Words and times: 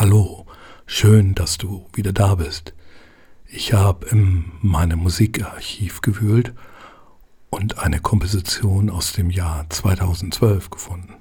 Hallo, 0.00 0.46
schön, 0.86 1.34
dass 1.34 1.58
du 1.58 1.86
wieder 1.92 2.14
da 2.14 2.36
bist. 2.36 2.72
Ich 3.44 3.74
habe 3.74 4.06
in 4.06 4.50
meinem 4.62 5.00
Musikarchiv 5.00 6.00
gewühlt 6.00 6.54
und 7.50 7.76
eine 7.76 8.00
Komposition 8.00 8.88
aus 8.88 9.12
dem 9.12 9.28
Jahr 9.28 9.68
2012 9.68 10.70
gefunden, 10.70 11.16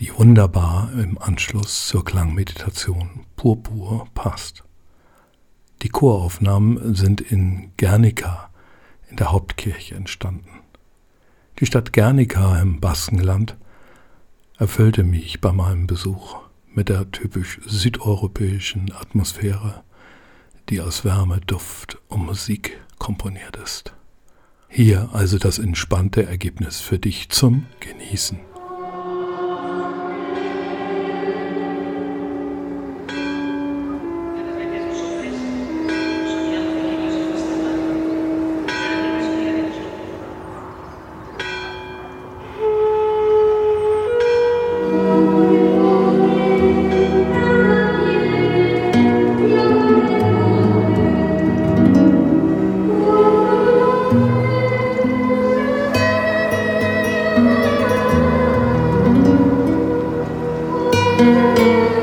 die 0.00 0.12
wunderbar 0.18 0.90
im 0.94 1.16
Anschluss 1.16 1.86
zur 1.86 2.04
Klangmeditation 2.04 3.24
Purpur 3.36 4.08
passt. 4.14 4.64
Die 5.82 5.88
Choraufnahmen 5.88 6.96
sind 6.96 7.20
in 7.20 7.70
Guernica 7.76 8.50
in 9.10 9.16
der 9.16 9.30
Hauptkirche 9.30 9.94
entstanden. 9.94 10.50
Die 11.60 11.66
Stadt 11.66 11.92
Guernica 11.92 12.58
im 12.58 12.80
Baskenland 12.80 13.56
erfüllte 14.58 15.04
mich 15.04 15.40
bei 15.40 15.52
meinem 15.52 15.86
Besuch 15.86 16.40
mit 16.74 16.88
der 16.88 17.10
typisch 17.10 17.60
südeuropäischen 17.66 18.92
Atmosphäre, 18.92 19.82
die 20.68 20.80
aus 20.80 21.04
Wärme, 21.04 21.40
Duft 21.40 21.98
und 22.08 22.26
Musik 22.26 22.80
komponiert 22.98 23.56
ist. 23.56 23.94
Hier 24.68 25.10
also 25.12 25.38
das 25.38 25.58
entspannte 25.58 26.24
Ergebnis 26.24 26.80
für 26.80 26.98
dich 26.98 27.28
zum 27.28 27.66
Genießen. 27.80 28.51
Música 61.22 62.01